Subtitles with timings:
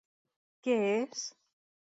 [0.69, 1.23] Què es?